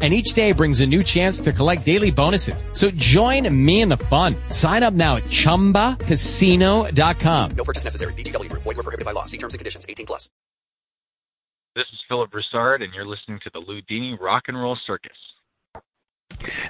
[0.00, 2.64] And each day brings a new chance to collect daily bonuses.
[2.72, 4.36] So join me in the fun.
[4.50, 7.50] Sign up now at ChumbaCasino.com.
[7.56, 8.12] No purchase necessary.
[8.12, 8.62] VGW Group.
[8.62, 9.24] Void were prohibited by law.
[9.24, 9.86] See terms and conditions.
[9.88, 10.30] 18 plus.
[11.74, 15.12] This is Phillip Broussard, and you're listening to the Ludini Rock and Roll Circus.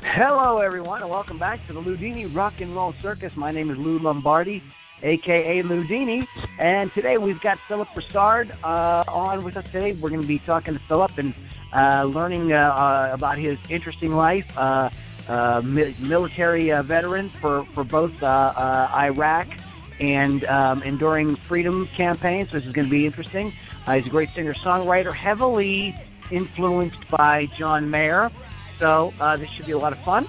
[0.03, 3.37] Hello, everyone, and welcome back to the Ludini Rock and Roll Circus.
[3.37, 4.63] My name is Lou Lombardi,
[5.03, 6.27] aka Ludini,
[6.59, 9.93] and today we've got Phillip Broussard uh, on with us today.
[9.93, 11.35] We're going to be talking to Phillip and
[11.73, 14.47] uh, learning uh, uh about his interesting life.
[14.57, 14.91] Uh,
[15.29, 19.47] uh, mi- military veteran for for both Iraq
[20.01, 22.51] and um, enduring freedom campaigns.
[22.53, 23.53] This is going to be interesting.
[23.93, 25.95] he's a great singer songwriter, heavily
[26.31, 28.31] influenced by John Mayer.
[28.79, 30.27] So uh, this should be a lot of fun.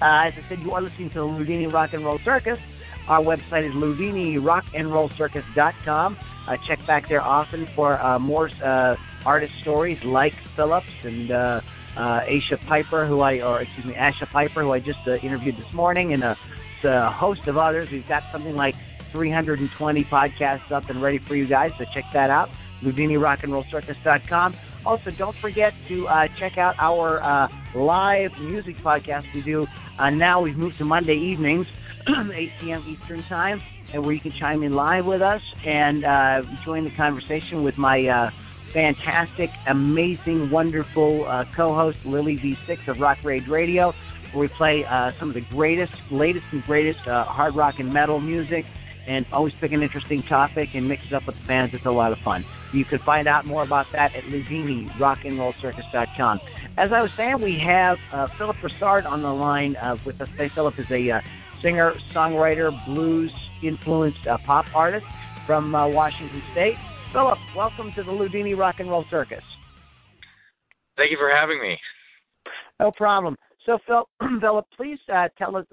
[0.00, 2.77] Uh, as I said, you are listening to the Ludini Rock and Roll Circus.
[3.08, 6.18] Our website is ludinirockandrollcircus.com.
[6.46, 11.60] Uh, check back there often for uh, more uh, artist stories like Phillips and uh,
[11.96, 15.56] uh, Asha Piper, who I, or excuse me, Asha Piper, who I just uh, interviewed
[15.56, 16.36] this morning, and a,
[16.84, 17.90] a host of others.
[17.90, 18.76] We've got something like
[19.12, 22.50] 320 podcasts up and ready for you guys, so check that out.
[22.82, 24.54] LudiniRockAndRollCircus.com.
[24.86, 29.66] Also, don't forget to uh, check out our uh, live music podcast we do.
[29.98, 31.66] Uh, now we've moved to Monday evenings,
[32.32, 32.84] 8 p.m.
[32.86, 33.60] Eastern Time,
[33.92, 37.78] and where you can chime in live with us and uh, join the conversation with
[37.78, 38.30] my uh,
[38.72, 43.94] fantastic, amazing, wonderful uh, co-host Lily V6 of Rock Rage Radio,
[44.32, 44.84] where we play
[45.18, 48.64] some of the greatest, latest and greatest hard rock and metal music
[49.08, 51.72] and always pick an interesting topic and mix it up with the fans.
[51.72, 52.44] It's a lot of fun.
[52.72, 56.40] You can find out more about that at LudiniRockandRollCircus.com.
[56.76, 60.28] As I was saying, we have uh, Phillip Broussard on the line uh, with us.
[60.28, 61.22] Phillip is a uh,
[61.60, 63.32] singer, songwriter, blues
[63.62, 65.06] influenced uh, pop artist
[65.46, 66.76] from uh, Washington State.
[67.12, 69.42] Phillip, welcome to the Ludini Rock and Roll Circus.
[70.96, 71.78] Thank you for having me.
[72.80, 73.36] No problem.
[73.64, 74.08] So, Phil,
[74.40, 75.66] Phillip, please uh, tell us,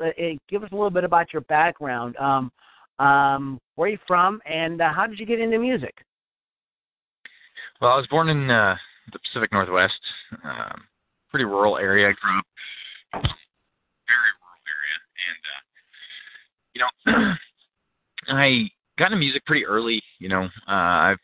[0.50, 2.16] give us a little bit about your background.
[2.17, 2.52] Um,
[3.00, 5.96] um, where are you from, and how did you get into music?
[7.81, 8.75] Well, I was born in uh,
[9.12, 10.00] the Pacific Northwest,
[10.44, 10.84] um,
[11.29, 12.07] pretty rural area.
[12.07, 12.46] I grew up
[13.12, 14.97] very rural area,
[15.28, 15.62] and uh,
[16.75, 17.33] you know,
[18.27, 18.69] I
[18.99, 20.01] got into music pretty early.
[20.19, 20.71] You know, uh,
[21.11, 21.17] I've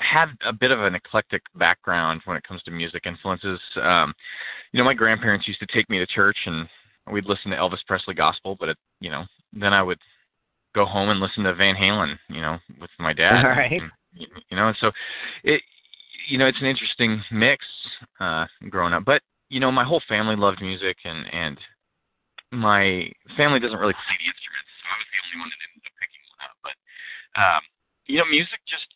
[0.00, 3.60] had a bit of an eclectic background when it comes to music influences.
[3.80, 4.14] Um,
[4.72, 6.68] you know, my grandparents used to take me to church, and
[7.10, 9.98] we'd listen to Elvis Presley gospel, but it, you know, then I would
[10.74, 13.44] go home and listen to Van Halen, you know, with my dad.
[13.44, 13.72] All right.
[13.72, 13.90] And,
[14.50, 14.90] you know, so
[15.44, 15.62] it,
[16.28, 17.64] you know, it's an interesting mix
[18.20, 19.04] uh, growing up.
[19.04, 21.58] But you know, my whole family loved music, and and
[22.52, 25.86] my family doesn't really play the instruments, so I was the only one that ended
[25.86, 26.56] up picking one up.
[26.62, 26.76] But
[27.38, 27.62] um,
[28.06, 28.86] you know, music just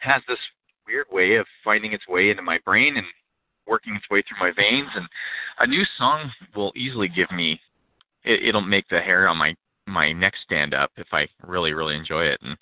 [0.00, 0.40] has this
[0.86, 3.06] weird way of finding its way into my brain and
[3.66, 4.88] working its way through my veins.
[4.96, 5.06] And
[5.58, 7.60] a new song will easily give me,
[8.24, 9.54] it, it'll make the hair on my
[9.86, 12.40] my neck stand up if I really really enjoy it.
[12.42, 12.56] And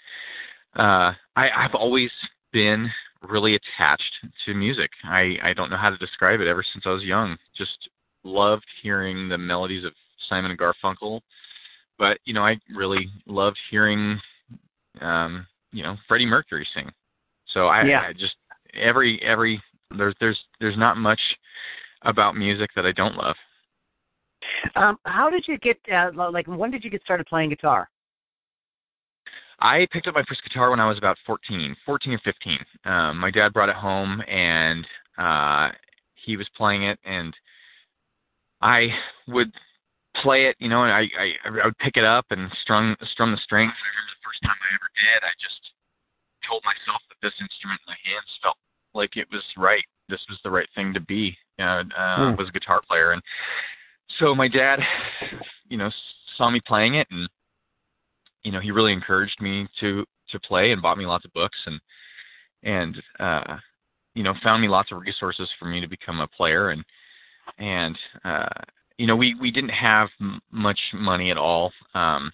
[0.77, 2.11] uh, I, I've always
[2.53, 2.91] been
[3.29, 4.13] really attached
[4.47, 4.91] to music.
[5.05, 7.37] I, I don't know how to describe it ever since I was young.
[7.57, 7.89] Just
[8.25, 9.93] loved hearing the melodies of
[10.29, 11.21] Simon and Garfunkel.
[11.99, 14.21] But, you know, I really loved hearing
[15.01, 16.91] um, you know, Freddie Mercury sing.
[17.53, 18.01] So I, yeah.
[18.09, 18.35] I just
[18.75, 19.63] every every
[19.97, 21.21] there's there's there's not much
[22.03, 23.37] about music that I don't love.
[24.77, 27.89] Um, how did you get uh, like when did you get started playing guitar?
[29.61, 32.59] I picked up my first guitar when I was about 14, 14 or 15.
[32.85, 34.87] Um, my dad brought it home and
[35.19, 35.71] uh,
[36.15, 37.35] he was playing it, and
[38.63, 38.87] I
[39.27, 39.51] would
[40.17, 43.33] play it, you know, and I, I I would pick it up and strum strum
[43.33, 43.73] the strings.
[43.73, 45.61] I remember the first time I ever did, I just
[46.49, 48.57] told myself that this instrument in my hands felt
[48.95, 49.85] like it was right.
[50.09, 51.37] This was the right thing to be.
[51.61, 52.37] Uh, uh, hmm.
[52.39, 53.23] Was a guitar player, and
[54.19, 54.81] so my dad,
[55.69, 55.91] you know,
[56.37, 57.29] saw me playing it and
[58.45, 61.59] you know he really encouraged me to to play and bought me lots of books
[61.67, 61.81] and
[62.63, 63.57] and uh
[64.15, 66.85] you know found me lots of resources for me to become a player and
[67.59, 68.49] and uh
[68.99, 72.31] you know we we didn't have m- much money at all um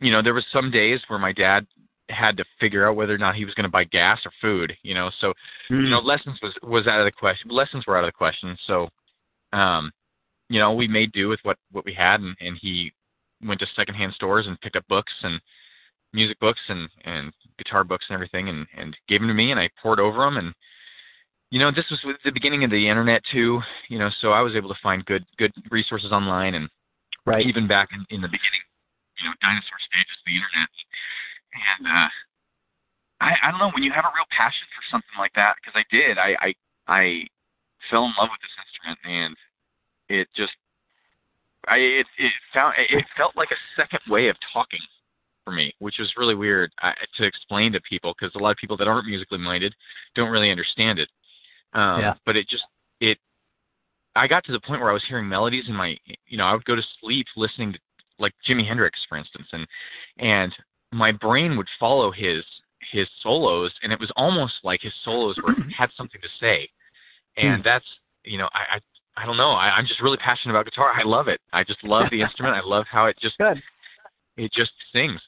[0.00, 1.66] you know there was some days where my dad
[2.10, 4.72] had to figure out whether or not he was going to buy gas or food
[4.82, 5.28] you know so
[5.70, 5.82] mm.
[5.82, 8.56] you know lessons was was out of the question lessons were out of the question
[8.66, 8.88] so
[9.52, 9.90] um
[10.50, 12.92] you know we made do with what what we had and and he
[13.46, 15.40] went to secondhand stores and picked up books and
[16.14, 19.60] music books and and guitar books and everything, and and gave them to me, and
[19.60, 20.54] I poured over them, and
[21.54, 23.62] you know, this was the beginning of the internet too.
[23.88, 26.68] You know, so I was able to find good good resources online, and
[27.26, 27.46] Right.
[27.46, 28.60] even back in, in the beginning,
[29.22, 30.68] you know, dinosaur stages of the internet,
[31.78, 32.08] and uh,
[33.20, 35.78] I I don't know when you have a real passion for something like that, because
[35.78, 36.54] I did, I I
[36.90, 37.02] I
[37.88, 39.32] fell in love with this instrument, and
[40.10, 40.58] it just
[41.68, 44.82] I it it found it felt like a second way of talking
[45.44, 48.56] for me, which was really weird uh, to explain to people because a lot of
[48.56, 49.72] people that aren't musically minded
[50.16, 51.08] don't really understand it.
[51.74, 52.14] Um, Yeah.
[52.24, 52.64] But it just
[53.00, 53.18] it
[54.16, 56.52] I got to the point where I was hearing melodies in my you know I
[56.52, 57.78] would go to sleep listening to
[58.18, 59.66] like Jimi Hendrix for instance and
[60.18, 60.54] and
[60.92, 62.44] my brain would follow his
[62.92, 66.68] his solos and it was almost like his solos were had something to say
[67.36, 67.86] and that's
[68.24, 68.80] you know I, I
[69.16, 69.50] I don't know.
[69.50, 70.92] I, I'm just really passionate about guitar.
[70.92, 71.40] I love it.
[71.52, 72.56] I just love the instrument.
[72.56, 73.62] I love how it just Good.
[74.36, 75.20] it just sings.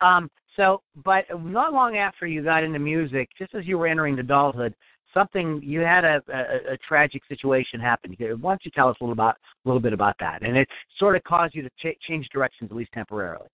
[0.00, 4.18] Um, so, but not long after you got into music, just as you were entering
[4.18, 4.74] adulthood,
[5.14, 8.14] something you had a, a, a tragic situation happen.
[8.18, 8.36] Here.
[8.36, 10.42] Why don't you tell us a little about a little bit about that?
[10.42, 10.68] And it
[10.98, 13.48] sort of caused you to ch- change directions, at least temporarily.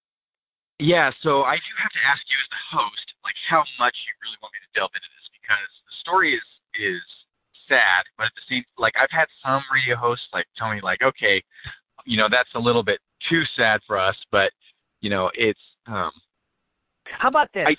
[0.81, 4.13] Yeah, so I do have to ask you as the host, like how much you
[4.27, 6.43] really want me to delve into this because the story is
[6.75, 7.03] is
[7.69, 11.03] sad, but at the same like I've had some radio hosts like tell me like,
[11.03, 11.43] okay,
[12.05, 12.99] you know, that's a little bit
[13.31, 14.51] too sad for us, but
[15.01, 16.11] you know, it's um
[17.05, 17.67] How about this?
[17.69, 17.77] I-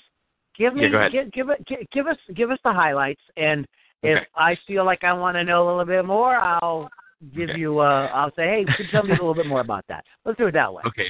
[0.58, 1.48] give me Yeah, give, give,
[1.92, 3.66] give us give us the highlights, and
[4.04, 4.28] if Okay.
[4.36, 6.90] I feel like I want to know a little bit more, I'll
[7.34, 7.60] give Okay.
[7.60, 7.80] you.
[7.80, 10.04] Uh, I'll say, hey, could you tell me a little bit more about that?
[10.26, 10.84] Let's do it that way.
[10.86, 11.08] Okay.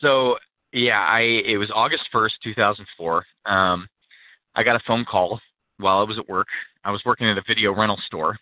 [0.00, 0.36] So
[0.72, 3.24] yeah, I it was August first, two thousand four.
[3.46, 3.88] Um
[4.54, 5.40] I got a phone call
[5.78, 6.48] while I was at work.
[6.84, 8.38] I was working at a video rental store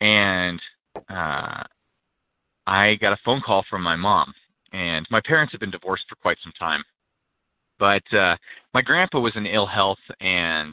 [0.00, 0.60] and
[1.08, 1.62] uh
[2.66, 4.32] I got a phone call from my mom
[4.72, 6.82] and my parents have been divorced for quite some time.
[7.80, 8.36] But uh
[8.74, 10.72] my grandpa was in ill health and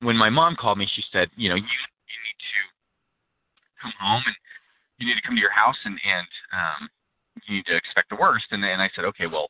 [0.00, 4.22] when my mom called me she said, you know, you you need to come home
[4.24, 4.36] and
[4.98, 6.88] you need to come to your house and and um
[7.46, 8.46] you need to expect the worst.
[8.52, 9.48] And then I said, okay, well,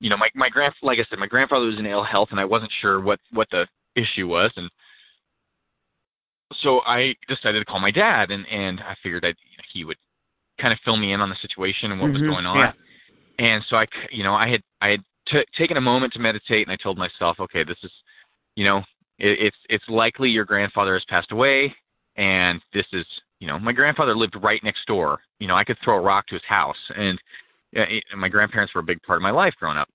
[0.00, 2.40] you know, my my grand, like I said, my grandfather was in ill health, and
[2.40, 3.66] I wasn't sure what what the
[3.96, 4.70] issue was, and
[6.62, 9.84] so I decided to call my dad, and and I figured that you know, he
[9.84, 9.96] would
[10.60, 12.58] kind of fill me in on the situation and what was Mhm, going on.
[12.58, 12.72] yeah.
[13.38, 16.18] And so I, c- you know, I had I had t- taken a moment to
[16.18, 17.90] meditate, and I told myself, okay, this is,
[18.54, 18.78] you know,
[19.18, 21.74] it, it's it's likely your grandfather has passed away,
[22.16, 23.06] and this is,
[23.40, 25.20] you know, my grandfather lived right next door.
[25.38, 27.18] You know, I could throw a rock to his house, and
[27.76, 29.88] uh, it- and my grandparents were a big part of my life growing up.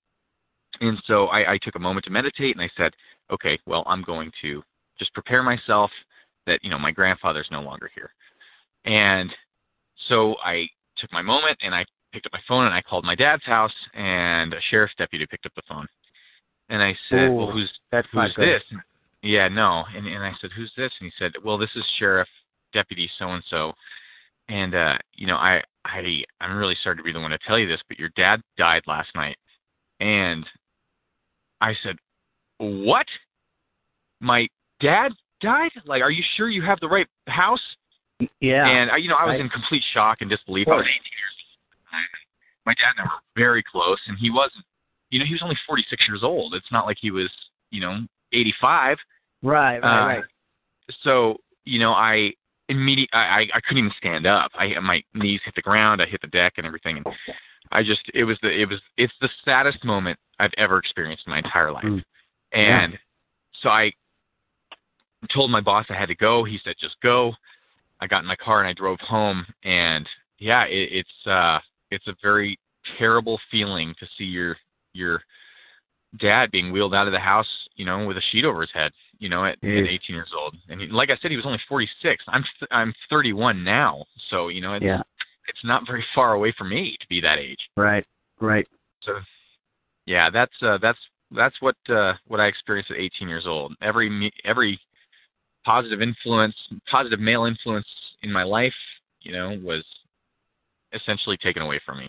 [0.80, 2.92] And so I, I took a moment to meditate, and I said,
[3.30, 4.62] okay, well, I'm going to
[4.98, 5.90] just prepare myself
[6.46, 8.10] that you know my grandfather's no longer here.
[8.84, 9.30] And
[10.08, 13.14] so I took my moment, and I picked up my phone, and I called my
[13.14, 15.86] dad's house, and a sheriff's deputy picked up the phone,
[16.68, 18.62] and I said, Ooh, well, who's That's who's this?
[19.22, 19.84] Yeah, no.
[19.94, 20.92] And and I said, who's this?
[21.00, 22.28] And he said, well, this is Sheriff
[22.72, 23.72] Deputy so and so.
[24.48, 27.58] And uh, you know, I I I'm really sorry to be the one to tell
[27.58, 29.36] you this, but your dad died last night.
[30.00, 30.44] And
[31.60, 31.96] I said,
[32.58, 33.06] what?
[34.20, 34.48] My
[34.80, 35.70] dad died?
[35.84, 37.60] Like, are you sure you have the right house?
[38.40, 38.66] Yeah.
[38.66, 39.40] And I, you know, I was Right.
[39.40, 40.68] in complete shock and disbelief.
[40.68, 41.31] I was 18 years old.
[42.66, 44.64] My dad and I were very close, and he wasn't.
[45.10, 46.54] You know, he was only 46 years old.
[46.54, 47.28] It's not like he was,
[47.70, 47.98] you know,
[48.32, 48.96] 85.
[49.42, 49.52] right.
[49.52, 49.76] Right.
[49.78, 50.24] Uh, right.
[51.04, 52.32] So, you know, I
[52.68, 54.50] immediately, I, I, couldn't even stand up.
[54.54, 56.00] I, my knees hit the ground.
[56.00, 56.96] I hit the deck and everything.
[56.96, 57.06] And
[57.70, 61.30] I just, it was the, it was, it's the saddest moment I've ever experienced in
[61.30, 61.84] my entire life.
[61.84, 62.02] Mm.
[62.52, 62.98] And
[63.62, 63.92] so I
[65.32, 66.44] told my boss I had to go.
[66.44, 67.32] He said, just go.
[68.00, 69.46] I got in my car and I drove home.
[69.64, 71.58] And yeah, it, it's, uh,
[71.92, 72.58] it's a very
[72.98, 74.56] terrible feeling to see your,
[74.92, 75.22] your
[76.18, 77.46] dad being wheeled out of the house,
[77.76, 80.56] you know, with a sheet over his head, you know, at, at 18 years old.
[80.68, 82.24] And he, like I said, he was only 46.
[82.28, 84.04] I'm, th- I'm 31 now.
[84.30, 85.02] So, you know, it's, Yeah.
[85.48, 87.60] it's not very far away from me to be that age.
[87.76, 88.04] Right.
[88.40, 88.66] Right.
[89.02, 89.20] So,
[90.06, 90.98] yeah, that's uh, that's
[91.34, 93.74] that's what uh, what I experienced at 18 years old.
[93.80, 94.80] Every me- every
[95.64, 96.54] positive influence,
[96.90, 97.86] positive male influence
[98.22, 98.74] in my life,
[99.20, 99.84] you know, was
[100.92, 102.08] essentially taken away from me.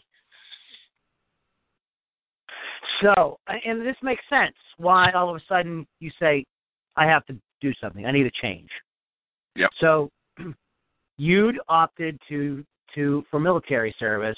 [3.02, 4.56] So, and this makes sense.
[4.78, 6.46] Why all of a sudden you say,
[6.96, 8.06] I have to do something.
[8.06, 8.70] I need a change.
[9.56, 9.70] Yep.
[9.80, 10.10] So,
[11.18, 12.64] you'd opted to
[12.96, 14.38] to for military service.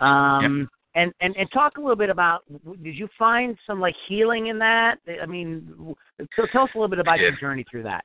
[0.00, 2.44] Um, and, and and talk a little bit about.
[2.82, 4.98] Did you find some like healing in that?
[5.22, 5.94] I mean,
[6.36, 8.04] so tell us a little bit about your journey through that.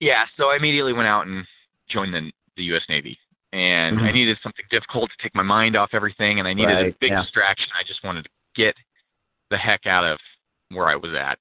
[0.00, 1.44] Yeah, so I immediately went out and
[1.88, 2.82] joined the the U.S.
[2.88, 3.16] Navy,
[3.52, 4.14] and I Mhm.
[4.14, 7.22] needed something difficult to take my mind off everything, and I needed a big yeah.
[7.22, 7.68] distraction.
[7.74, 8.76] I just wanted to get
[9.50, 10.20] the heck out of
[10.68, 11.38] where I was at.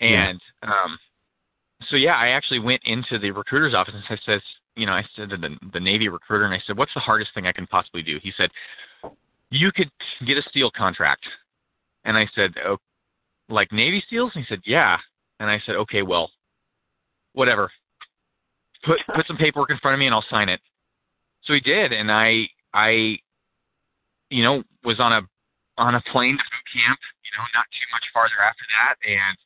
[0.00, 0.28] Yeah.
[0.28, 0.98] And um
[1.82, 4.42] so yeah, I actually went into the recruiter's office and I said,
[4.74, 7.32] you know, I said to the the Navy recruiter and I said, "What's the hardest
[7.34, 8.50] thing I can possibly do?" He said,
[9.50, 9.90] "You could
[10.26, 11.24] get a SEAL contract."
[12.04, 12.78] And I said, "Oh,
[13.48, 14.98] like Navy SEALs?" And he said, "Yeah."
[15.40, 16.30] And I said, "Okay, well,
[17.32, 17.70] whatever.
[18.84, 20.60] Put put some paperwork in front of me and I'll sign it."
[21.44, 23.18] So he did, and I I
[24.30, 25.22] you know was on a
[25.78, 26.98] on a plane to boot camp.
[27.24, 29.36] You know, not too much farther after that, and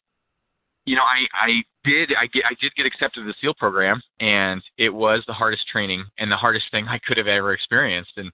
[0.85, 4.01] you know I I did I get I did get accepted to the SEAL program,
[4.21, 8.13] and it was the hardest training and the hardest thing I could have ever experienced,
[8.17, 8.31] and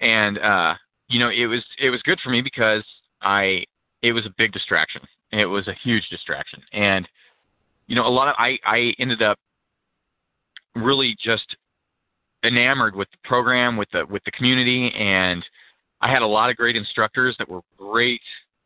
[0.00, 0.74] and uh
[1.08, 2.84] you know it was it was good for me because
[3.22, 3.64] I
[4.02, 5.02] it was a big distraction.
[5.32, 7.08] It was a huge distraction, and
[7.86, 9.38] you know a lot of I I ended up
[10.74, 11.56] really just
[12.44, 15.44] enamored with the program, with the with the community, and
[16.00, 18.22] I had a lot of great instructors that were great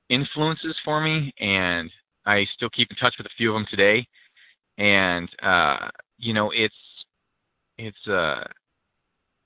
[0.08, 1.90] influences for me, and
[2.26, 4.06] I still keep in touch with a few of them today.
[4.78, 5.88] And uh,
[6.18, 6.74] you know, it's
[7.78, 8.44] it's uh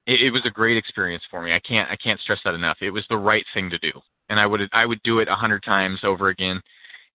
[0.06, 1.52] it, it was a great experience for me.
[1.52, 2.78] I can't I can't stress that enough.
[2.80, 3.92] It was the right thing to do,
[4.28, 6.60] and I would I would do it a hundred times over again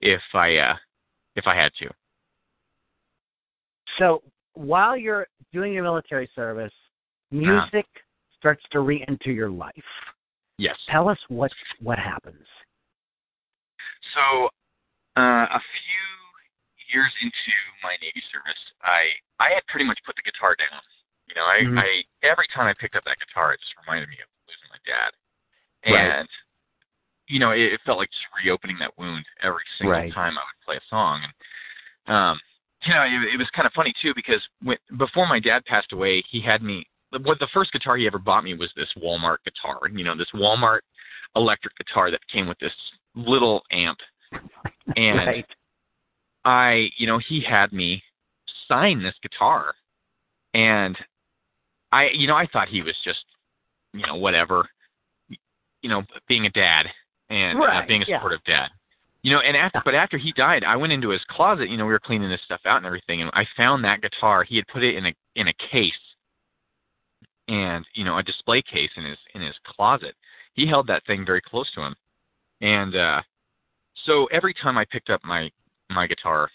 [0.01, 0.75] if I uh
[1.35, 1.89] if I had to.
[3.99, 6.73] So while you're doing your military service,
[7.33, 7.65] Uh-huh.
[7.65, 7.87] music
[8.37, 9.73] starts to re-enter your life.
[10.57, 10.77] Yes.
[10.89, 12.45] Tell us what what happens.
[14.13, 14.49] So,
[15.17, 16.05] uh, a few
[16.93, 19.09] years into my Navy service, I
[19.39, 20.81] I had pretty much put the guitar down.
[21.27, 21.79] You know, I, Mhm.
[21.79, 24.81] I every time I picked up that guitar, it just reminded me of losing my
[24.85, 25.11] dad,
[25.89, 26.19] Right.
[26.21, 26.29] and
[27.27, 30.13] you know, it, it felt like just reopening that wound every single Right.
[30.13, 31.23] time I would play a song.
[32.05, 32.41] And um,
[32.85, 35.93] you know, it, it was kind of funny too because when, before my dad passed
[35.93, 36.85] away, he had me.
[37.21, 39.79] What the first guitar he ever bought me was this Walmart guitar.
[39.91, 40.79] You know, this Walmart
[41.35, 42.73] electric guitar that came with this
[43.15, 43.99] little amp,
[44.95, 45.45] and right.
[46.45, 48.03] I, you know, he had me
[48.67, 49.73] sign this guitar,
[50.53, 50.97] and
[51.91, 53.23] I, you know, I thought he was just,
[53.93, 54.67] you know, whatever,
[55.29, 56.87] you know, being a dad
[57.29, 58.17] and uh, being a yeah.
[58.17, 58.69] supportive dad.
[59.21, 61.69] You know, and after, but after he died, I went into his closet.
[61.69, 64.43] You know, we were cleaning this stuff out and everything, and I found that guitar.
[64.43, 65.93] He had put it in a in a case,
[67.47, 70.15] and you know, a display case in his in his closet.
[70.53, 71.95] He held that thing very close to him,
[72.61, 73.21] and uh
[74.05, 75.49] so every time I picked up my
[75.89, 76.49] my guitar,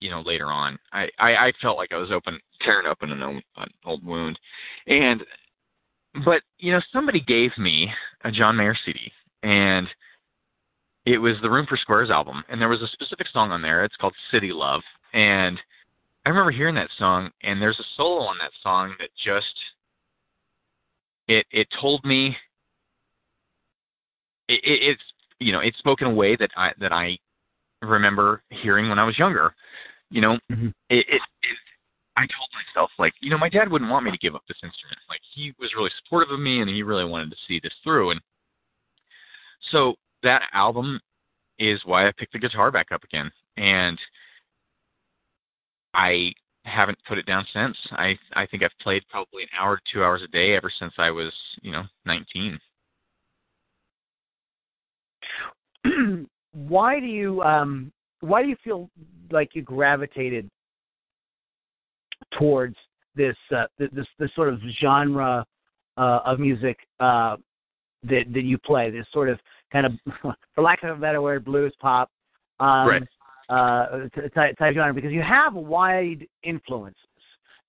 [0.00, 3.22] you know, later on, I I, I felt like I was open tearing open an
[3.22, 4.38] old, an old wound,
[4.86, 5.24] and
[6.24, 7.90] but you know, somebody gave me
[8.24, 9.12] a John Mayer CD,
[9.42, 9.86] and
[11.06, 13.84] it was the Room for Squares album, and there was a specific song on there.
[13.84, 15.58] It's called City Love, and
[16.26, 19.54] I remember hearing that song, and there's a solo on that song that just
[21.28, 22.36] it it told me
[24.48, 25.02] it, it, it's
[25.38, 27.18] you know it spoke in a way that I that I
[27.82, 29.54] remember hearing when I was younger.
[30.10, 30.72] You know, Mhm.
[30.90, 31.58] it, it, it
[32.16, 34.58] I told myself like you know my dad wouldn't want me to give up this
[34.62, 34.98] instrument.
[35.08, 38.10] Like he was really supportive of me and he really wanted to see this through.
[38.10, 38.20] And
[39.70, 41.00] so that album
[41.58, 43.30] is why I picked the guitar back up again.
[43.56, 43.98] And
[45.94, 46.32] I
[46.68, 47.76] haven't put it down since.
[47.92, 50.92] I I think I've played probably an hour to two hours a day ever since
[50.98, 51.32] I was
[51.62, 52.58] you know 19.
[56.52, 58.90] why do you um why do you feel
[59.30, 60.48] like you gravitated
[62.38, 62.76] towards
[63.14, 65.44] this uh this this sort of genre
[65.96, 67.36] uh of music uh
[68.02, 69.38] that that you play this sort of
[69.72, 69.92] kind of
[70.54, 72.10] for lack of a better word blues pop
[72.60, 73.02] um Right.
[73.48, 77.02] Uh type, type genre because you have wide influences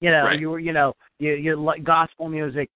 [0.01, 0.39] you know Right.
[0.39, 2.69] you were you know you you like gospel music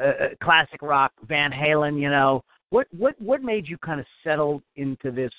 [0.00, 4.06] uh, uh, classic rock van halen you know what what what made you kind of
[4.24, 5.32] settle into this?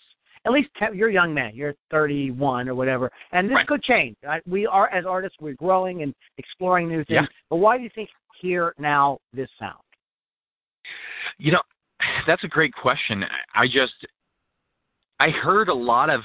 [0.45, 1.51] At least te- you're a young man.
[1.55, 3.67] You're 31 or whatever, and this Right.
[3.67, 4.17] could change.
[4.23, 4.45] Right?
[4.47, 5.37] We are as artists.
[5.39, 7.21] We're growing and exploring new things.
[7.21, 7.37] Yeah.
[7.49, 8.09] But why do you think
[8.41, 9.79] here now this sound?
[11.37, 11.61] You know,
[12.27, 13.23] that's a great question.
[13.55, 13.93] I just
[15.19, 16.21] I heard a lot of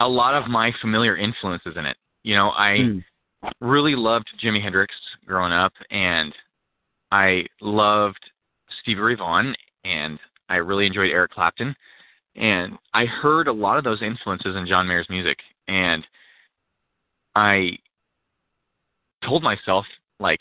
[0.00, 1.96] a lot of my familiar influences in it.
[2.22, 2.98] You know, I Hmm.
[3.60, 4.94] really loved Jimi Hendrix
[5.26, 6.34] growing up, and
[7.12, 8.30] I loved
[8.80, 11.74] Stevie Ray Vaughan, and I really enjoyed Eric Clapton,
[12.36, 15.38] and I heard a lot of those influences in John Mayer's music,
[15.68, 16.06] and
[17.34, 17.78] I
[19.24, 19.86] told myself
[20.20, 20.40] like,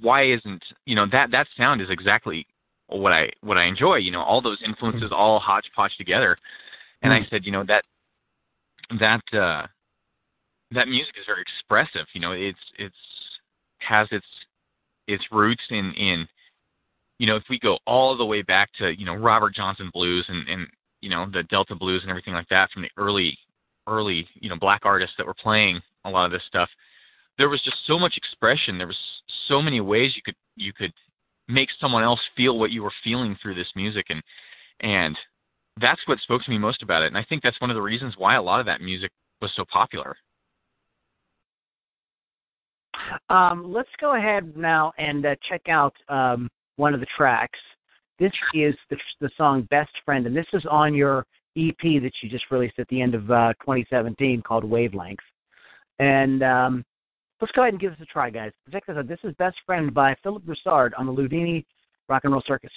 [0.00, 2.46] why isn't you know that that sound is exactly
[2.88, 3.96] what I what I enjoy.
[3.96, 6.36] You know, all those influences all hodgepodge together,
[7.02, 7.30] and I Mm.
[7.30, 7.84] said, you know that
[8.98, 9.66] that uh
[10.70, 12.06] that music is very expressive.
[12.12, 12.96] You know, it's it's
[13.80, 14.26] has its
[15.06, 16.28] its roots in in
[17.18, 20.24] you know if we go all the way back to you know Robert Johnson blues
[20.28, 20.66] and and
[21.00, 23.36] you know the Delta blues and everything like that from the early
[23.86, 26.68] early you know black artists that were playing a lot of this stuff
[27.38, 28.98] there was just so much expression there was
[29.46, 30.92] so many ways you could you could
[31.48, 34.22] make someone else feel what you were feeling through this music and
[34.80, 35.16] and
[35.80, 37.82] that's what spoke to me most about it and i think that's one of the
[37.82, 40.16] reasons why a lot of that music was so popular
[43.30, 47.58] Um, let's go ahead now and uh, check out um, one of the tracks.
[48.18, 51.24] This is the, the song "Best Friend," and this is on your
[51.56, 55.18] EP that you just released at the end of uh, 2017 called Wavelength.
[55.98, 56.84] And um,
[57.40, 58.52] let's go ahead and give this a try, guys.
[58.72, 59.08] Check this out.
[59.08, 61.64] This is "Best Friend" by Phillip Broussard on the Loudini
[62.08, 62.72] Rock and Roll Circus.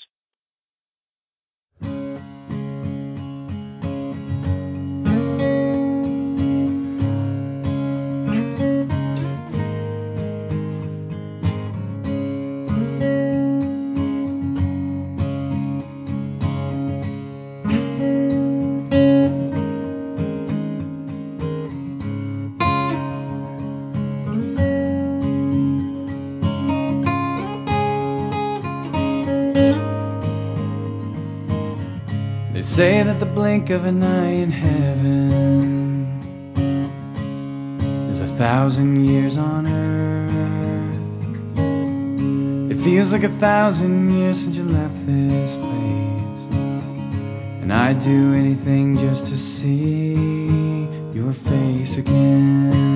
[32.71, 36.07] Say that the blink of an eye in heaven
[38.09, 40.31] is a thousand years on earth.
[42.71, 46.55] It feels like a thousand years since you left this place.
[47.61, 50.13] And I'd do anything just to see
[51.13, 52.90] your face again.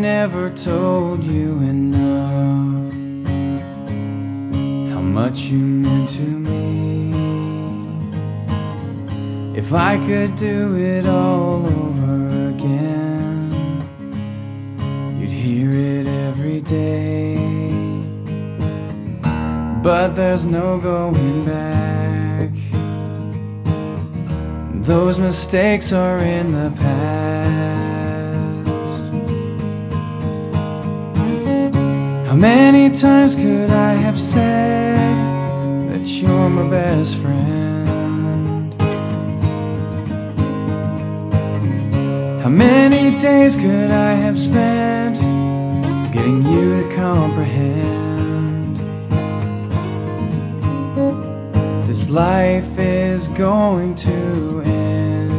[0.00, 2.92] Never told you enough
[4.90, 7.12] how much you meant to me.
[9.54, 13.52] If I could do it all over again,
[15.20, 17.36] you'd hear it every day.
[19.82, 22.48] But there's no going back.
[24.82, 27.89] Those mistakes are in the past.
[32.30, 34.96] How many times could I have said
[35.90, 38.72] that you're my best friend?
[42.40, 45.16] How many days could I have spent
[46.14, 48.76] getting you to comprehend?
[51.88, 55.32] This life is going to end,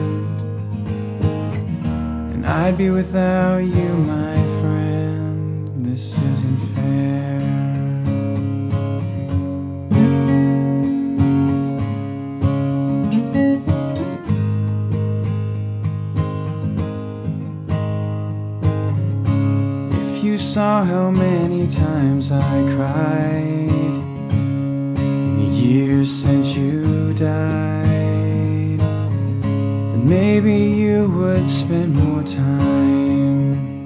[2.33, 5.85] and I'd be without you, my friend.
[5.85, 6.80] This isn't fair.
[20.53, 23.69] Saw how many times I cried
[24.33, 33.85] in the years since you died, then maybe you would spend more time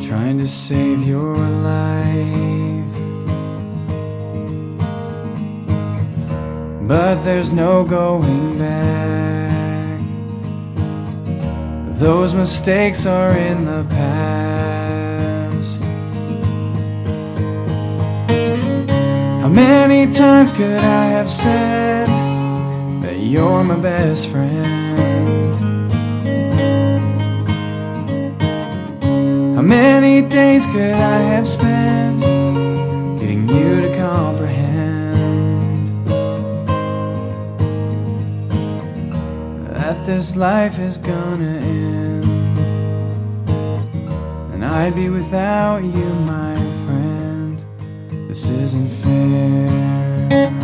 [0.00, 2.94] trying to save your life.
[6.88, 10.00] But there's no going back.
[11.98, 14.39] Those mistakes are in the past.
[19.50, 22.06] Many times could I have said
[23.02, 25.90] that you're my best friend?
[29.56, 32.20] How many days could I have spent
[33.20, 36.06] getting you to comprehend
[39.74, 42.24] that this life is gonna end?
[44.52, 46.59] And I'd be without you, my.
[48.40, 50.59] This isn't fair.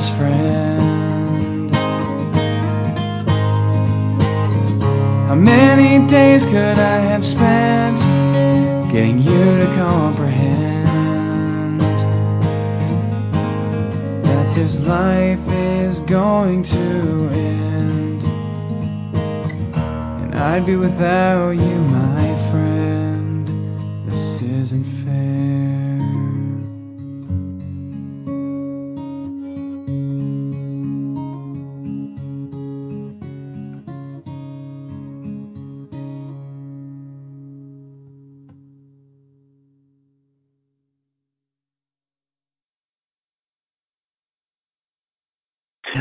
[0.00, 1.74] Best friend?
[5.28, 7.98] How many days could I have spent
[8.90, 11.80] getting you to comprehend
[14.24, 18.24] that this life is going to end.
[20.22, 22.29] And I'd be without you, my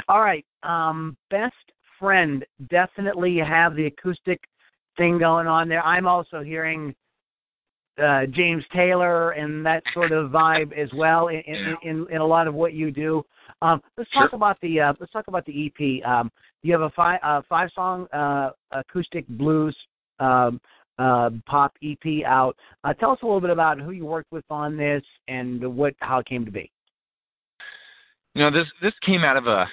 [0.07, 0.45] All right.
[0.63, 1.53] Um, best
[1.99, 2.45] friend.
[2.69, 4.39] Definitely you have the acoustic
[4.97, 5.83] thing going on there.
[5.83, 6.95] I'm also hearing
[8.01, 12.25] uh, James Taylor and that sort of vibe as well in in, in, in a
[12.25, 13.23] lot of what you do.
[13.61, 14.37] Um, let's talk Sure.
[14.37, 16.05] about the uh, let's talk about the EP.
[16.07, 16.31] Um,
[16.63, 19.75] you have a five uh, five song uh, acoustic blues
[20.19, 20.61] um,
[20.97, 22.55] uh, pop EP out.
[22.83, 25.93] Uh, tell us a little bit about who you worked with on this and what
[25.99, 26.71] how it came to be.
[28.39, 29.67] You know, this this came out of a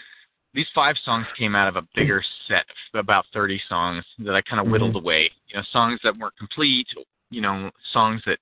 [0.52, 4.42] these five songs came out of a bigger set of about 30 songs that I
[4.42, 5.30] kind of whittled away.
[5.46, 6.88] You know, songs that weren't complete,
[7.30, 8.40] you know, songs that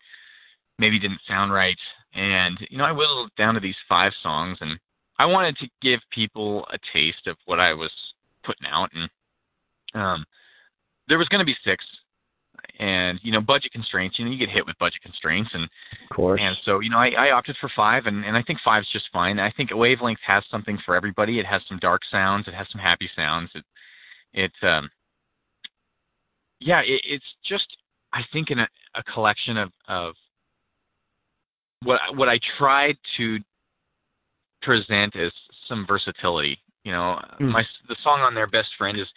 [0.78, 1.76] maybe didn't sound right.
[2.14, 4.78] And, you know, I whittled it down to these five songs and
[5.18, 7.92] I wanted to give people a taste of what I was
[8.44, 9.10] putting out and
[9.92, 10.24] um
[11.06, 11.84] there was going to be six
[12.78, 16.16] and you know budget constraints you know you get hit with budget constraints and Of
[16.16, 16.40] course.
[16.42, 19.06] and so, you know, I, I opted for five, and, and I think five's just
[19.12, 19.38] fine.
[19.38, 21.38] I think a Wavelength has something for everybody.
[21.38, 22.48] It has some dark sounds.
[22.48, 23.50] It has some happy sounds.
[23.54, 23.64] It,
[24.32, 24.90] it, um,
[26.60, 27.76] yeah, it, it's just,
[28.12, 30.14] I think, in a, a collection of, of
[31.82, 33.38] what what I tried to
[34.62, 35.32] present is
[35.68, 36.58] some versatility.
[36.84, 37.50] You know, Mm.
[37.52, 39.08] my the song on there, "Best Friend," is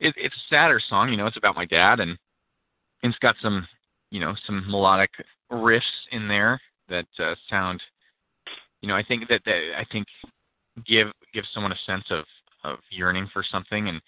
[0.00, 1.10] it, it's a sadder song.
[1.10, 2.16] You know, it's about my dad, and
[3.10, 3.66] it's got some
[4.10, 5.10] you know some melodic
[5.50, 5.80] riffs
[6.12, 7.82] in there that uh, sound
[8.80, 10.06] you know i think that, that i think
[10.84, 12.24] give give someone a sense of
[12.66, 13.88] of yearning for something.
[13.88, 14.02] And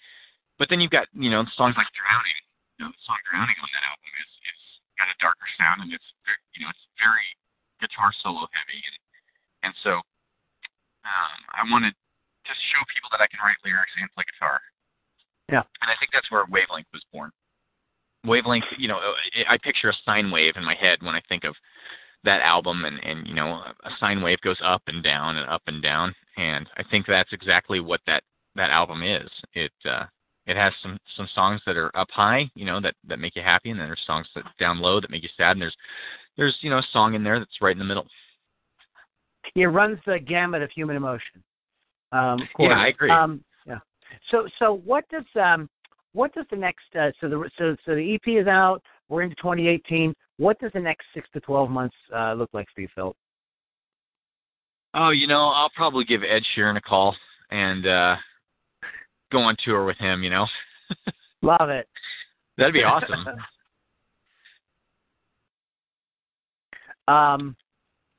[0.59, 2.37] but then you've got you know songs like drowning
[2.77, 4.61] you know the song drowning on that album is is
[4.99, 7.25] got a darker sound and it's very, you know it's very
[7.79, 8.81] guitar solo heavy.
[8.83, 8.97] And
[9.63, 10.03] and so
[11.07, 14.59] um i wanted to show people that i can write lyrics and play guitar.
[15.47, 15.65] Yeah.
[15.81, 17.31] and i think that's where wavelength was born
[18.25, 18.99] wavelength you know
[19.47, 21.55] i picture a sine wave in my head when i think of
[22.23, 25.61] that album and and you know a sine wave goes up and down and up
[25.67, 28.23] and down and i think that's exactly what that
[28.55, 30.03] that album is it uh
[30.47, 33.41] it has some some songs that are up high you know that that make you
[33.41, 35.77] happy and then there's songs that down low that make you sad and there's
[36.35, 38.05] there's you know a song in there that's right in the middle
[39.55, 41.43] it runs the gamut of human emotion.
[42.11, 42.47] Um, of.
[42.59, 43.11] Yeah, I agree.
[43.11, 43.79] Um, yeah.
[44.31, 45.69] So, so what does um,
[46.13, 46.85] what does the next?
[46.99, 48.81] Uh, so the so so the EP is out.
[49.09, 50.13] We're into 2018.
[50.37, 53.15] What does the next six to 12 months uh, look like for you, Phil?
[54.95, 57.15] oh you know i'll probably give ed sheeran a call
[57.51, 58.15] and uh
[59.31, 60.47] go on tour with him you know
[61.43, 61.87] Love it.
[62.57, 63.23] that'd be awesome
[67.07, 67.55] Um,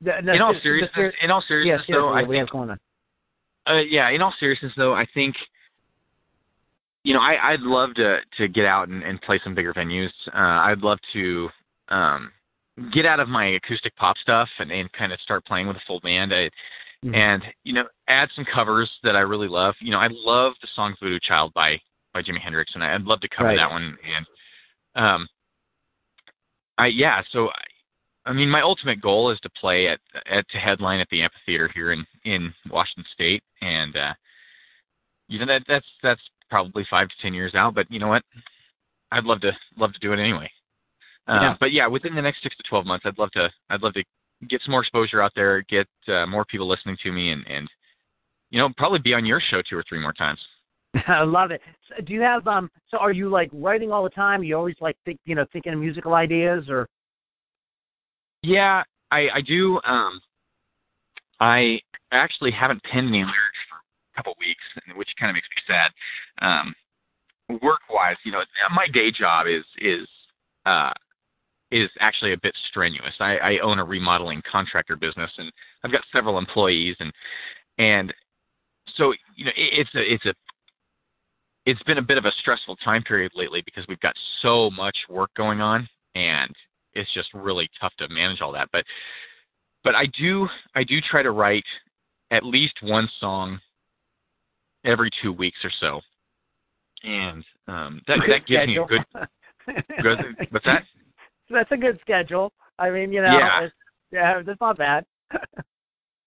[0.01, 2.49] the, the, in all the- seriousness in all seriousness yes, though i we think have
[2.51, 2.79] going on.
[3.67, 5.35] Uh, yeah, in all seriousness though, I think
[7.03, 10.11] you know, I, I'd love to to get out and, and play some bigger venues.
[10.27, 10.37] Uh,
[10.67, 11.49] I'd love to
[11.89, 12.31] um,
[12.93, 15.81] get out of my acoustic pop stuff and, and kind of start playing with a
[15.87, 16.33] full band.
[16.33, 16.49] I,
[17.03, 17.15] Mhm.
[17.15, 19.73] And you know, add some covers that I really love.
[19.79, 21.81] You know, I love the song "Voodoo Child" by
[22.13, 23.57] by Jimi Hendrix, and I'd love to cover Right.
[23.57, 23.97] that one.
[24.05, 25.27] And um,
[26.77, 30.59] I yeah, so I, I mean, my ultimate goal is to play at at to
[30.59, 34.13] headline at the amphitheater here in in Washington State, and uh,
[35.27, 37.73] you know that that's that's probably five to ten years out.
[37.73, 38.23] But you know what?
[39.11, 40.51] I'd love to love to do it anyway.
[41.27, 41.55] Uh, Yeah.
[41.59, 44.03] But yeah, within the next six to twelve months, I'd love to I'd love to
[44.49, 47.67] get some more exposure out there, get uh, more people listening to me, and and
[48.51, 50.39] you know probably be on your show two or three more times.
[51.07, 51.61] I love it.
[51.87, 52.69] So do you have um?
[52.89, 54.43] So are you like writing all the time?
[54.43, 56.87] You always like think you know thinking of musical ideas or?
[58.43, 59.79] Yeah, I I do.
[59.85, 60.19] Um,
[61.39, 61.79] I
[62.11, 64.61] actually haven't penned any lyrics for a couple weeks,
[64.95, 65.91] which kind of makes me sad.
[66.45, 66.73] Um,
[67.61, 68.41] work wise, you know,
[68.73, 70.07] my day job is is
[70.65, 70.91] uh,
[71.71, 73.13] is actually a bit strenuous.
[73.19, 75.51] I, I own a remodeling contractor business, and
[75.83, 77.11] I've got several employees, and
[77.77, 78.13] and
[78.95, 80.33] so you know, it, it's a it's a
[81.65, 84.97] it's been a bit of a stressful time period lately because we've got so much
[85.09, 86.53] work going on, and
[86.93, 88.69] it's just really tough to manage all that.
[88.71, 88.83] But
[89.83, 91.65] but I do I do try to write
[92.31, 93.59] at least one song
[94.85, 96.01] every two weeks or so,
[97.03, 99.03] and um, that that gives me a good.
[100.01, 100.17] good
[100.51, 100.83] what's that?
[101.49, 102.53] That's a good schedule.
[102.79, 103.63] I mean, you know, Yeah.
[103.63, 103.75] it's,
[104.11, 105.05] yeah, that's not bad.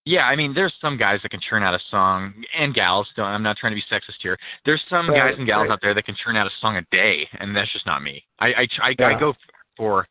[0.05, 3.09] yeah, I mean, there's some guys that can churn out a song, and gals.
[3.17, 4.37] Don't, I'm not trying to be sexist here.
[4.67, 5.71] There's some Right, guys and gals right.
[5.73, 8.23] out there that can churn out a song a day, and that's just not me.
[8.39, 9.33] I I I, I go
[9.79, 10.07] for,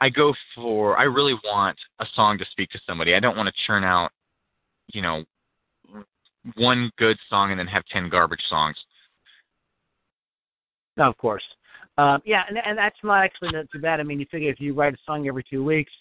[0.00, 0.96] I go for.
[0.98, 3.14] I really want a song to speak to somebody.
[3.14, 4.12] I don't want to churn out,
[4.94, 5.24] you know,
[6.56, 8.76] one good song and then have ten garbage songs.
[10.96, 11.44] No, of course.
[11.96, 14.00] Um, yeah, and and that's not actually not too bad.
[14.00, 15.92] I mean, you figure if you write a song every two weeks,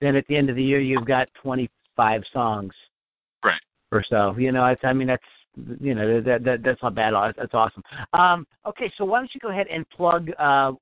[0.00, 2.72] then at the end of the year you've got 25 songs.
[3.44, 3.60] Right.
[3.92, 4.34] Or so.
[4.36, 5.22] You know, it's, I mean, that's
[5.80, 7.14] you know that, that that's not bad.
[7.36, 7.82] That's awesome.
[8.12, 10.30] Um, okay, so why don't you go ahead and plug?
[10.38, 10.72] Uh,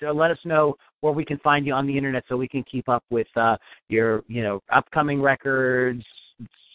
[0.00, 2.64] to let us know where we can find you on the internet, so we can
[2.64, 3.56] keep up with uh,
[3.88, 6.04] your you know upcoming records,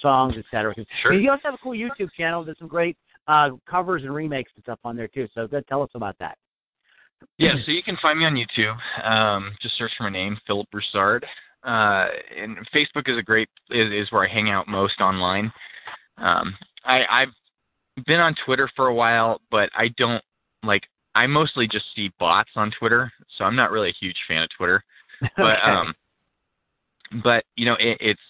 [0.08, 0.74] songs, etc.
[1.02, 1.13] Sure.
[1.13, 2.43] You also have a cool YouTube channel.
[2.46, 2.96] There's some great
[3.28, 5.28] uh, covers and remakes and stuff on there too.
[5.36, 6.38] So go tell us about that.
[7.38, 8.78] Yeah, so you can find me on YouTube.
[9.04, 11.26] Um, just search for my name, Phillip Broussard.
[11.63, 12.08] Uh,
[12.39, 15.52] and Facebook is a great is, is where I hang out most online.
[16.17, 20.24] Um, I, I've been on Twitter for a while, but I don't
[20.63, 20.84] like.
[21.15, 24.50] I mostly just see bots on Twitter, so I'm not really a huge fan of
[24.56, 24.84] Twitter.
[25.36, 25.72] But Okay.
[25.72, 25.96] um,
[27.24, 28.22] but you know, it, it's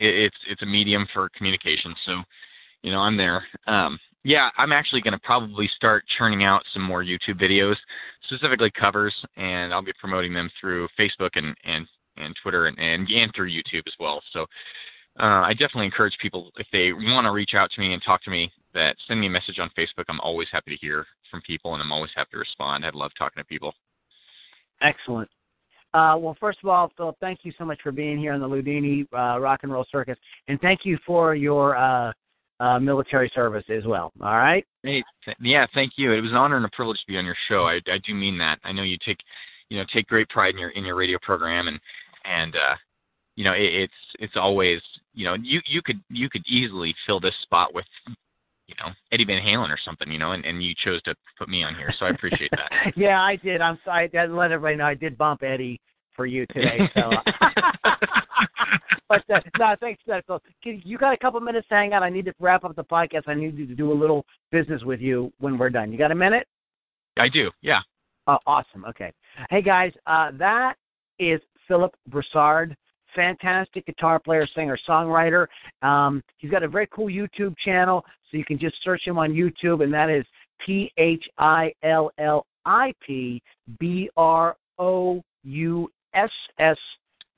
[0.00, 2.22] it, it's it's a medium for communication, so
[2.82, 3.44] you know, I'm there.
[3.66, 7.76] Um, yeah, I'm actually going to probably start churning out some more YouTube videos,
[8.24, 13.08] specifically covers, and I'll be promoting them through Facebook and and and Twitter and and,
[13.08, 14.22] and through YouTube as well.
[14.32, 14.42] So
[15.20, 18.22] uh, I definitely encourage people if they want to reach out to me and talk
[18.24, 20.04] to me, that send me a message on Facebook.
[20.08, 22.84] I'm always happy to hear from people, and I'm always happy to respond.
[22.84, 23.74] I love talking to people.
[24.80, 25.28] Excellent.
[25.94, 28.48] Uh, well, first of all, Phillip, thank you so much for being here on the
[28.48, 32.12] Ludini uh, Rock and Roll Circus, and thank you for your uh,
[32.60, 34.12] uh, military service as well.
[34.20, 34.66] All right.
[34.82, 36.12] Hey, th- yeah, thank you.
[36.12, 37.66] It was an honor and a privilege to be on your show.
[37.66, 38.58] I, I do mean that.
[38.64, 39.18] I know you take,
[39.70, 41.78] you know, take great pride in your in your radio program, and
[42.24, 42.74] and uh,
[43.36, 44.80] you know, it, it's it's always,
[45.14, 47.86] you know, you you could you could easily fill this spot with,
[48.68, 51.48] you know, Eddie Van Halen or something, you know, and and you chose to put
[51.48, 52.92] me on here, so I appreciate that.
[52.96, 53.60] yeah, I did.
[53.60, 54.10] I'm sorry.
[54.16, 55.80] I let everybody know I did bump Eddie
[56.14, 56.78] for you today.
[56.94, 57.10] So,
[59.08, 60.40] but uh, no, thanks for that.
[60.62, 62.02] Can, you got a couple minutes to hang out?
[62.02, 63.22] I need to wrap up the podcast.
[63.26, 65.90] I need you to do a little business with you when we're done.
[65.92, 66.46] You got a minute?
[67.16, 67.80] I do, yeah.
[68.26, 68.84] Oh, awesome.
[68.84, 69.12] Okay.
[69.48, 70.74] Hey guys, uh, that
[71.18, 72.76] is Phillip Broussard,
[73.18, 75.48] fantastic guitar player, singer, songwriter.
[75.82, 79.32] Um, he's got a very cool YouTube channel, so you can just search him on
[79.32, 80.24] YouTube, and that is
[80.64, 83.42] P H I L L I P
[83.80, 86.76] B R O U S S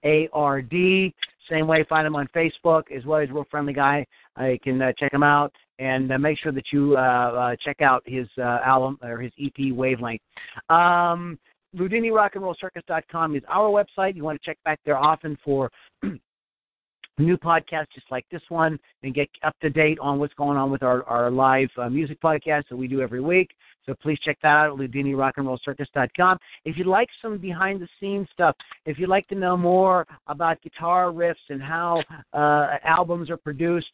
[0.05, 1.15] A R D.
[1.49, 3.21] Same way, find him on Facebook as well.
[3.21, 4.07] He's a real friendly guy.
[4.39, 7.57] Uh, you can uh, check him out and uh, make sure that you uh, uh,
[7.65, 10.21] check out his uh, album or his EP Wavelength.
[10.69, 11.39] Um,
[11.77, 14.17] LudiniRockAndRollCircus.com is our website.
[14.17, 15.71] You want to check back there often for
[17.19, 20.71] new podcasts just like this one and get up to date on what's going on
[20.71, 23.51] with our, our live uh, music podcast that we do every week.
[23.87, 26.39] So please check that out at LudiniRockAndRollCircus.com.
[26.65, 28.55] If you'd like some behind the scenes stuff,
[28.85, 32.03] if you'd like to know more about guitar riffs and how
[32.33, 33.91] uh, albums are produced,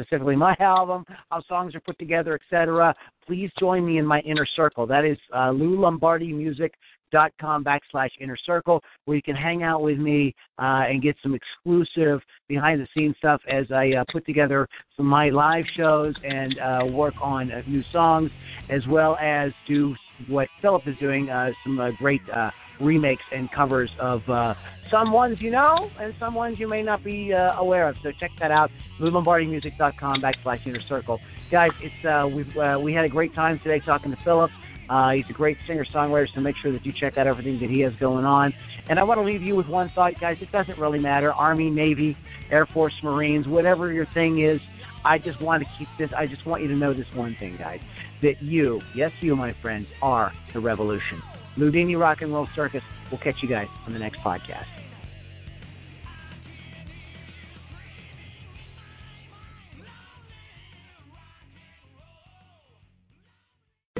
[0.00, 2.94] specifically my album, how songs are put together, etc.,
[3.26, 4.86] please join me in my inner circle.
[4.86, 10.86] That is uh, LouLombardiMusic.com backslash inner circle, where you can hang out with me uh,
[10.88, 15.10] and get some exclusive behind the scenes stuff as I uh, put together some of
[15.10, 18.30] my live shows and uh, work on uh, new songs,
[18.68, 19.96] as well as do
[20.28, 22.20] what Phillip is doing, uh, some uh, great
[22.80, 24.54] remakes and covers of uh,
[24.88, 27.98] some ones you know and some ones you may not be uh, aware of.
[28.02, 31.20] So check that out, LouLombardiMusic.com backslash inner circle.
[31.50, 34.50] Guys, it's uh, we've uh, we had a great time today talking to Phillip.
[34.88, 37.70] Uh, he's a great singer songwriter, so make sure that you check out everything that
[37.70, 38.52] he has going on.
[38.88, 40.42] And I want to leave you with one thought, guys.
[40.42, 42.16] It doesn't really matter Army, Navy,
[42.50, 44.60] Air Force, Marines, whatever your thing is.
[45.04, 46.12] I just want to keep this.
[46.12, 47.80] I just want you to know this one thing, guys:
[48.20, 51.22] that you, yes, you, my friends, are the revolution.
[51.58, 52.84] Ludini Rock and Roll Circus.
[53.10, 54.66] We'll catch you guys on the next podcast.